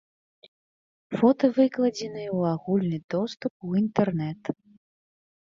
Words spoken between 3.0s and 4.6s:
доступ у інтэрнэт.